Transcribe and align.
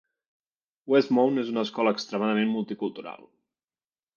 Westmount 0.93 1.37
és 1.43 1.51
una 1.53 1.65
escola 1.69 1.93
extremadament 1.99 2.51
multicultural. 2.55 3.29